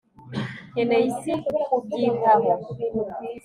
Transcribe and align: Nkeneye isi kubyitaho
Nkeneye 0.71 1.05
isi 1.11 1.31
kubyitaho 1.65 2.49